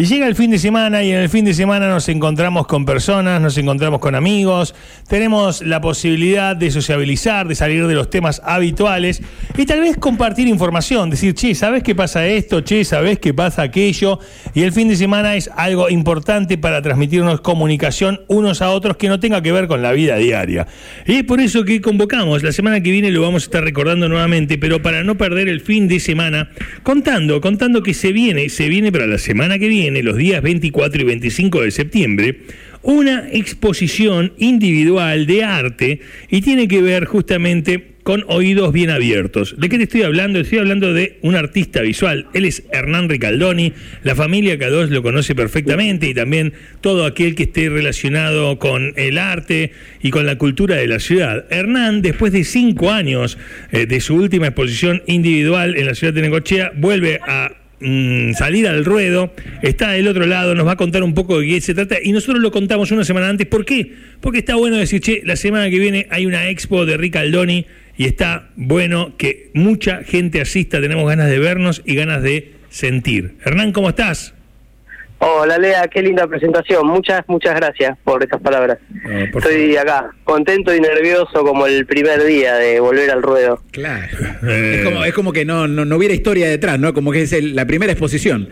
[0.00, 2.86] Y llega el fin de semana y en el fin de semana nos encontramos con
[2.86, 4.74] personas, nos encontramos con amigos,
[5.06, 9.20] tenemos la posibilidad de sociabilizar, de salir de los temas habituales
[9.58, 12.62] y tal vez compartir información, decir, che, ¿sabes qué pasa esto?
[12.62, 14.20] Che, ¿sabes qué pasa aquello?
[14.54, 19.10] Y el fin de semana es algo importante para transmitirnos comunicación unos a otros que
[19.10, 20.66] no tenga que ver con la vida diaria.
[21.04, 24.08] Y es por eso que convocamos, la semana que viene lo vamos a estar recordando
[24.08, 26.48] nuevamente, pero para no perder el fin de semana,
[26.84, 31.02] contando, contando que se viene, se viene para la semana que viene los días 24
[31.02, 32.38] y 25 de septiembre,
[32.82, 39.54] una exposición individual de arte y tiene que ver justamente con oídos bien abiertos.
[39.58, 40.40] ¿De qué te estoy hablando?
[40.40, 42.26] Estoy hablando de un artista visual.
[42.32, 43.74] Él es Hernán Ricaldoni.
[44.02, 49.18] La familia K2 lo conoce perfectamente y también todo aquel que esté relacionado con el
[49.18, 49.72] arte
[50.02, 51.44] y con la cultura de la ciudad.
[51.50, 53.38] Hernán, después de cinco años
[53.70, 58.68] eh, de su última exposición individual en la ciudad de Necochea, vuelve a Mm, salir
[58.68, 61.74] al ruedo, está del otro lado, nos va a contar un poco de qué se
[61.74, 63.46] trata y nosotros lo contamos una semana antes.
[63.46, 63.92] ¿Por qué?
[64.20, 67.66] Porque está bueno decir, che, la semana que viene hay una expo de Rick Aldoni
[67.96, 73.36] y está bueno que mucha gente asista, tenemos ganas de vernos y ganas de sentir.
[73.44, 74.34] Hernán, ¿cómo estás?
[75.22, 76.86] Hola Lea, qué linda presentación.
[76.86, 78.78] Muchas, muchas gracias por esas palabras.
[79.04, 83.60] Estoy acá, contento y nervioso como el primer día de volver al ruedo.
[83.70, 84.16] Claro.
[84.48, 86.94] Es, como, es como que no, no, hubiera historia detrás, ¿no?
[86.94, 88.48] Como que es la primera exposición.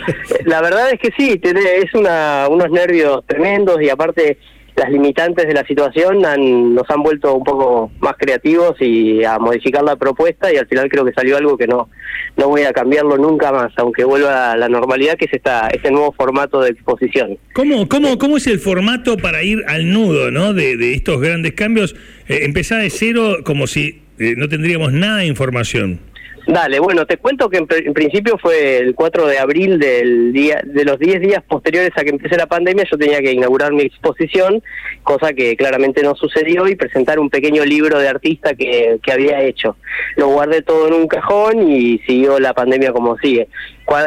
[0.44, 4.38] La verdad es que sí, es una, unos nervios tremendos y aparte
[4.76, 9.38] las limitantes de la situación han, nos han vuelto un poco más creativos y a
[9.38, 11.88] modificar la propuesta y al final creo que salió algo que no
[12.36, 15.90] no voy a cambiarlo nunca más, aunque vuelva a la normalidad que es esta, este
[15.90, 17.38] nuevo formato de exposición.
[17.52, 20.54] ¿Cómo, cómo, cómo es el formato para ir al nudo ¿no?
[20.54, 21.94] de, de estos grandes cambios?
[22.28, 26.00] Eh, empezar de cero como si eh, no tendríamos nada de información.
[26.46, 30.84] Dale, bueno, te cuento que en, principio fue el 4 de abril del día, de
[30.84, 34.62] los 10 días posteriores a que empecé la pandemia, yo tenía que inaugurar mi exposición,
[35.04, 39.40] cosa que claramente no sucedió, y presentar un pequeño libro de artista que, que había
[39.42, 39.76] hecho.
[40.16, 43.48] Lo guardé todo en un cajón y siguió la pandemia como sigue.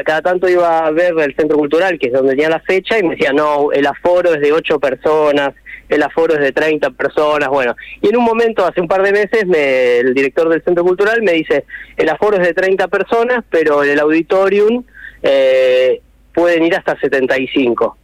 [0.04, 3.04] Cada tanto iba a ver el centro cultural, que es donde tenía la fecha, y
[3.04, 5.54] me decía, no, el aforo es de 8 personas,
[5.90, 7.76] el aforo es de 30 personas, bueno.
[8.02, 11.22] Y en un momento, hace un par de meses, me, el director del Centro Cultural
[11.22, 11.66] me dice,
[11.98, 14.84] el aforo es de 30 personas, pero en el auditorium
[15.22, 16.02] eh,
[16.34, 17.98] pueden ir hasta 75.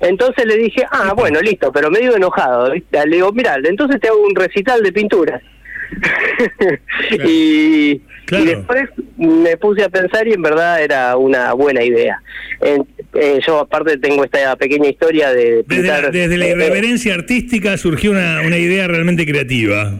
[0.00, 2.72] Entonces le dije, ah, bueno, listo, pero medio enojado.
[2.74, 5.42] Le digo, mira, entonces te hago un recital de pinturas.
[7.26, 8.84] y, después
[9.16, 12.20] me puse a pensar y en verdad era una buena idea.
[12.60, 15.64] Eh, yo aparte tengo esta pequeña historia de...
[15.66, 19.92] desde, la, irreverencia artística surgió una, una idea realmente creativa.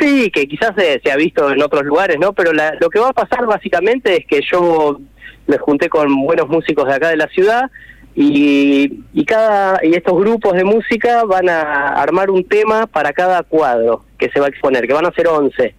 [0.00, 2.32] Sí, que quizás se, ha visto en otros lugares, ¿no?
[2.32, 4.98] Pero lo que va a pasar básicamente es que yo
[5.46, 7.70] me junté con buenos músicos de acá de la ciudad
[8.14, 13.42] y, y, cada, y estos grupos de música van a armar un tema para cada
[13.42, 15.74] cuadro que se va a exponer, que van a ser 11.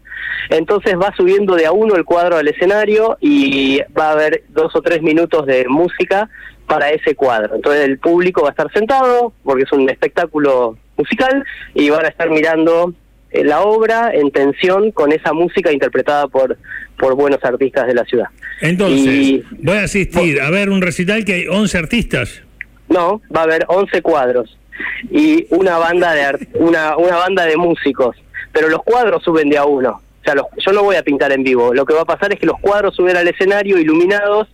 [0.50, 4.76] Entonces va subiendo de a uno el cuadro al escenario y va a haber dos
[4.76, 6.30] o tres minutos de música
[6.68, 7.56] para ese cuadro.
[7.56, 11.44] Entonces el público va a estar sentado, porque es un espectáculo musical,
[11.74, 12.94] y van a estar mirando
[13.34, 16.58] la obra en tensión con esa música interpretada por,
[16.98, 18.28] por buenos artistas de la ciudad.
[18.62, 22.44] Entonces, voy a asistir a ver un recital que hay 11 artistas.
[22.90, 24.58] No, va a haber 11 cuadros
[25.10, 28.18] y una banda de una, una banda de músicos,
[28.52, 30.02] pero los cuadros suben de a uno.
[30.22, 31.74] O sea, yo no voy a pintar en vivo.
[31.74, 34.48] Lo que va a pasar es que los cuadros suben al escenario iluminados,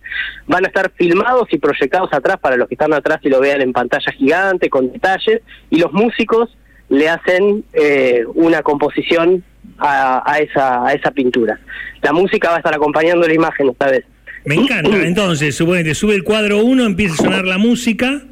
[0.46, 3.60] van a estar filmados y proyectados atrás para los que están atrás y lo vean
[3.60, 6.48] en pantalla gigante con detalles, y los músicos
[6.88, 9.42] le hacen eh, una composición
[9.78, 11.60] a, esa, a esa pintura.
[12.02, 14.04] La música va a estar acompañando la imagen esta vez.
[14.44, 14.96] Me encanta.
[15.04, 18.22] Entonces, suponete, sube el cuadro uno, empieza a sonar la música.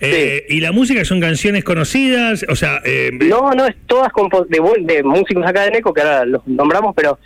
[0.00, 2.44] Eh, ¿Y la música son canciones conocidas?
[2.50, 4.10] O sea, eh, no, no, es todas
[4.48, 7.18] de, de músicos acá de Neco, que ahora los nombramos, pero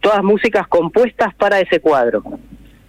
[0.00, 2.24] todas músicas compuestas para ese cuadro.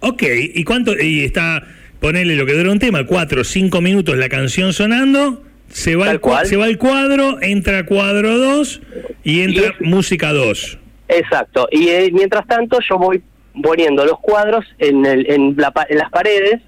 [0.00, 0.22] Ok,
[0.54, 0.98] ¿y cuánto?
[0.98, 1.62] Y está,
[2.00, 5.44] ponele lo que dura un tema, cuatro, cinco minutos la canción sonando.
[5.70, 8.80] Se va, el, se va el cuadro, entra cuadro 2
[9.22, 10.78] y entra música 2.
[11.08, 11.68] Exacto.
[11.70, 13.22] Y eh, mientras tanto yo voy
[13.62, 16.60] poniendo los cuadros en, el, en, las paredes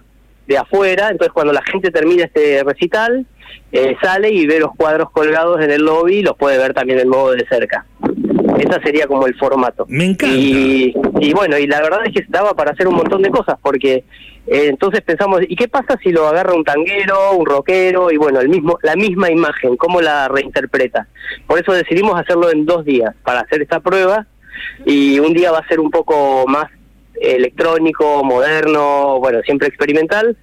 [0.47, 1.09] de afuera.
[1.11, 3.27] Entonces cuando la gente termina este recital,
[3.73, 7.01] eh, sale y ve los cuadros colgados en el lobby y los puede ver también
[7.01, 7.85] en modo de cerca.
[8.59, 9.85] Ese sería como el formato.
[9.89, 10.35] Me encanta.
[10.37, 13.57] Y, y bueno, y la verdad es que estaba para hacer un montón de cosas,
[13.61, 14.05] porque
[14.47, 18.41] eh, entonces pensamos, ¿y qué pasa si lo agarra un tanguero, un rockero y bueno,
[18.41, 21.07] el mismo, la misma imagen, cómo la reinterpreta?
[21.47, 24.27] Por eso decidimos hacerlo en dos días para hacer esta prueba
[24.85, 26.67] y un día va a ser un poco más
[27.21, 30.37] electrónico, moderno, bueno, siempre experimental,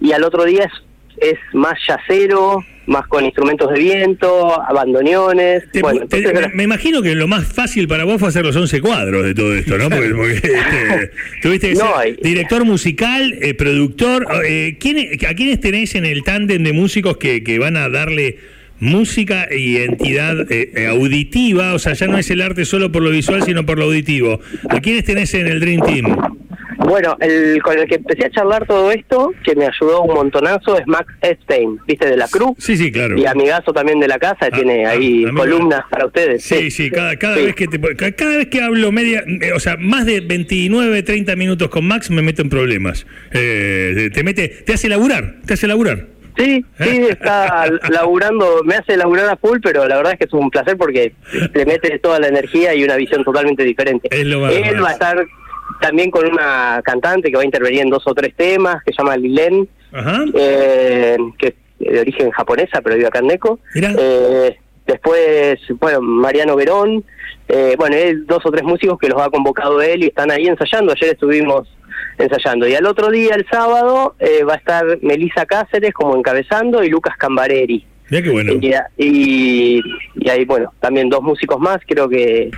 [0.00, 5.64] y al otro día es, es más yacero, más con instrumentos de viento, abandoneones.
[5.72, 8.54] Te- bueno, te- entonces, me imagino que lo más fácil para vos fue hacer los
[8.56, 9.88] 11 cuadros de todo esto, ¿no?
[9.90, 11.10] Porque, porque, este,
[11.42, 14.26] tuviste que No, ser hay- director musical, eh, productor.
[14.46, 18.38] eh, ¿quiénes- ¿A quiénes tenés en el tándem de músicos que, que van a darle
[18.78, 21.74] música y entidad eh, eh, auditiva?
[21.74, 24.40] O sea, ya no es el arte solo por lo visual, sino por lo auditivo.
[24.68, 26.35] ¿A quiénes tenés en el Dream Team?
[26.88, 30.78] Bueno, el con el que empecé a charlar todo esto, que me ayudó un montonazo,
[30.78, 32.08] es Max Epstein, ¿viste?
[32.08, 32.52] De la Cruz.
[32.58, 33.16] Sí, sí, claro.
[33.18, 36.42] Y amigazo también de la casa, tiene ah, ahí columnas para ustedes.
[36.44, 37.44] Sí, sí, cada, cada Sí.
[37.46, 41.02] vez que te, ca- cada vez que hablo media, eh, o sea, más de 29,
[41.02, 43.06] 30 minutos con Max me meto en problemas.
[43.32, 46.06] Eh, te mete, te hace laburar, te hace laburar.
[46.38, 50.32] Sí, sí, está laburando, me hace laburar a full, pero la verdad es que es
[50.34, 51.12] un placer porque
[51.54, 54.08] le mete toda la energía y una visión totalmente diferente.
[54.12, 55.26] Es lo Él va a estar
[55.80, 58.98] también con una cantante que va a intervenir en dos o tres temas, que se
[58.98, 59.68] llama Lilen,
[60.34, 63.58] eh, que es de origen japonesa, pero vive acá en Neco.
[63.74, 64.56] Eh,
[64.86, 67.04] después, bueno, Mariano Verón,
[67.48, 70.46] eh, bueno, hay dos o tres músicos que los ha convocado él y están ahí
[70.46, 70.92] ensayando.
[70.92, 71.68] Ayer estuvimos
[72.18, 72.66] ensayando.
[72.66, 76.88] Y al otro día, el sábado, eh, va a estar Melisa Cáceres como encabezando y
[76.88, 77.86] Lucas Cambareri.
[78.08, 78.52] Mira qué bueno.
[78.96, 79.80] Y,
[80.16, 82.50] y, hay, bueno, también dos músicos más, creo que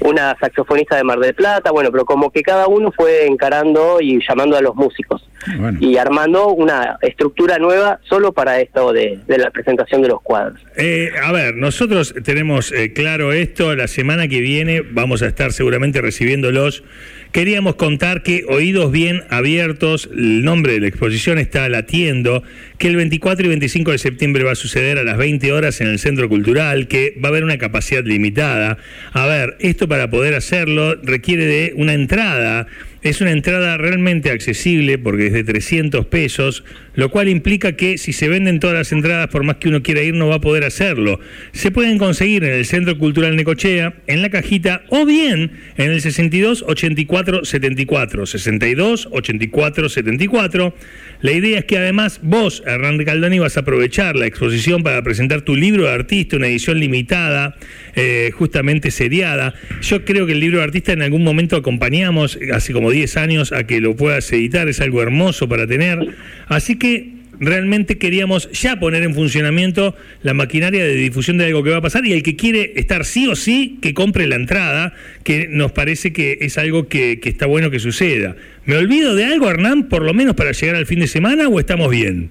[0.00, 4.20] una saxofonista de Mar del Plata, bueno, pero como que cada uno fue encarando y
[4.26, 5.28] llamando a los músicos
[5.58, 5.78] Bueno.
[5.80, 10.60] y armando una estructura nueva solo para esto de, de la presentación de los cuadros.
[10.76, 15.52] Eh, a ver, nosotros tenemos eh, claro esto, la semana que viene vamos a estar
[15.52, 16.82] seguramente recibiéndolos.
[17.32, 22.42] Queríamos contar que Oídos Bien Abiertos, el nombre de la exposición está latiendo,
[22.78, 25.88] que el 24 y 25 de septiembre va a suceder a las 20 horas en
[25.88, 28.78] el Centro Cultural, que va a haber una capacidad limitada.
[29.12, 32.68] A ver, esto para poder hacerlo requiere de una entrada.
[33.02, 36.64] Es una entrada realmente accesible porque es de 300 pesos,
[36.96, 40.02] lo cual implica que si se venden todas las entradas, por más que uno quiera
[40.02, 41.20] ir, no va a poder hacerlo.
[41.52, 46.00] Se pueden conseguir en el Centro Cultural Necochea, en la cajita, o bien en el
[46.00, 48.26] 62 84 74.
[48.26, 50.74] 62 84 74.
[51.20, 55.42] La idea es que además vos, Hernán Caldoni, vas a aprovechar la exposición para presentar
[55.42, 57.56] tu libro de artista, una edición limitada,
[57.94, 59.54] eh, justamente seriada.
[59.82, 63.52] Yo creo que el libro de artista en algún momento acompañamos, hace como 10 años,
[63.52, 65.98] a que lo puedas editar, es algo hermoso para tener.
[66.48, 66.85] Así que
[67.38, 71.82] realmente queríamos ya poner en funcionamiento la maquinaria de difusión de algo que va a
[71.82, 75.72] pasar y el que quiere estar sí o sí, que compre la entrada, que nos
[75.72, 78.36] parece que es algo que, que está bueno que suceda.
[78.64, 81.60] ¿Me olvido de algo, Hernán, por lo menos para llegar al fin de semana o
[81.60, 82.30] estamos bien?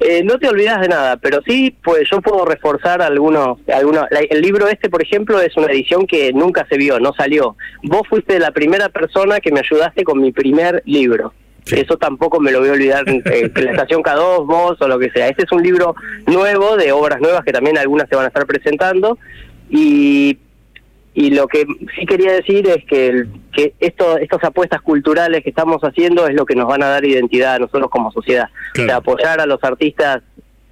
[0.00, 4.06] Eh, no te olvidas de nada, pero sí, pues yo puedo reforzar algunos, algunos.
[4.10, 7.56] el libro este, por ejemplo, es una edición que nunca se vio, no salió.
[7.84, 11.32] Vos fuiste la primera persona que me ayudaste con mi primer libro.
[11.64, 11.76] Sí.
[11.80, 14.98] Eso tampoco me lo voy a olvidar, eh, que la estación K2, vos o lo
[14.98, 15.28] que sea.
[15.28, 15.94] Este es un libro
[16.26, 19.18] nuevo, de obras nuevas, que también algunas se van a estar presentando.
[19.70, 20.38] Y
[21.16, 21.64] y lo que
[21.96, 26.34] sí quería decir es que, el- que esto, estas apuestas culturales que estamos haciendo es
[26.34, 28.48] lo que nos van a dar identidad a nosotros como sociedad.
[28.72, 28.86] Claro.
[28.86, 30.24] O sea, apoyar a los artistas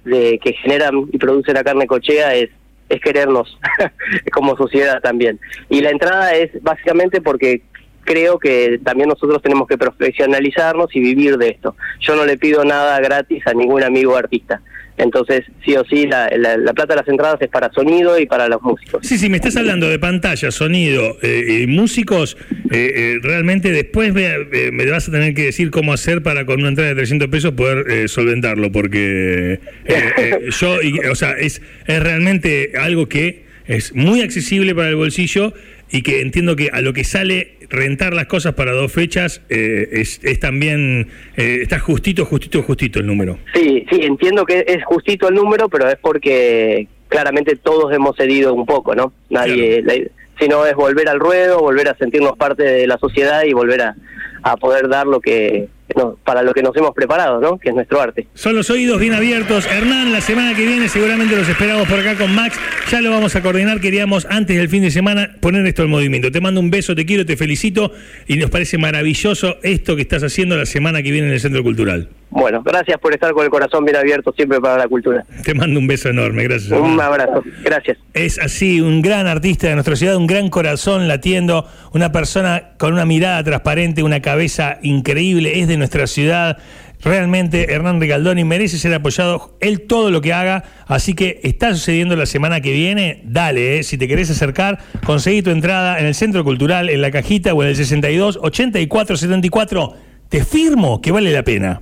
[0.03, 2.49] de, que generan y producen la carne cochea es,
[2.89, 3.57] es querernos
[4.33, 5.39] como sociedad también.
[5.69, 7.61] Y la entrada es básicamente porque
[8.05, 11.75] creo que también nosotros tenemos que profesionalizarnos y vivir de esto.
[12.01, 14.61] Yo no le pido nada gratis a ningún amigo artista.
[14.95, 18.27] Entonces, sí o sí, la, la, la plata de las entradas es para sonido y
[18.27, 18.99] para los músicos.
[19.07, 22.37] Sí, sí, me estás hablando de pantalla, sonido eh, y músicos.
[22.71, 24.29] eh, eh, realmente después me,
[24.71, 27.53] me vas a tener que decir cómo hacer para con una entrada de 300 pesos
[27.53, 29.59] poder solventarlo, porque
[30.59, 35.53] yo, y- o sea, es, es realmente algo que es muy accesible para el bolsillo
[35.89, 39.89] y que entiendo que a lo que sale rentar las cosas para dos fechas eh,
[39.91, 43.39] es, es también, eh, está justito, justito, justito el número.
[43.53, 48.53] Sí, sí, entiendo que es justito el número, pero es porque claramente todos hemos cedido
[48.53, 49.11] un poco, ¿no?
[49.29, 49.95] Nadie, la-
[50.39, 53.95] sino es volver al ruedo, volver a sentirnos parte de la sociedad y volver a,
[54.43, 57.57] a poder dar lo que no, para lo que nos hemos preparado, ¿no?
[57.57, 58.27] Que es nuestro arte.
[58.33, 59.65] Son los oídos bien abiertos.
[59.67, 62.59] Hernán, la semana que viene seguramente los esperamos por acá con Max.
[62.89, 63.79] Ya lo vamos a coordinar.
[63.79, 66.31] Queríamos antes del fin de semana poner esto en movimiento.
[66.31, 67.91] Te mando un beso, te quiero, te felicito
[68.27, 71.63] y nos parece maravilloso esto que estás haciendo la semana que viene en el Centro
[71.63, 72.09] Cultural.
[72.29, 75.23] Bueno, gracias por estar con el corazón bien abierto siempre para la cultura.
[75.43, 76.43] Te mando un beso enorme.
[76.43, 76.71] Gracias.
[76.71, 77.43] Un abrazo.
[77.63, 77.99] Gracias.
[78.15, 82.93] Es así, un gran artista de nuestra ciudad, un gran corazón latiendo, una persona con
[82.93, 86.57] una mirada transparente, una cabeza increíble, es de nuestra ciudad.
[87.03, 92.15] Realmente Hernán Ricaldoni merece ser apoyado, él todo lo que haga, así que está sucediendo
[92.15, 96.15] la semana que viene, dale, eh, si te querés acercar, conseguí tu entrada en el
[96.15, 99.97] Centro Cultural, en la cajita o en el 62 84 74,
[100.29, 101.81] te firmo que vale la pena.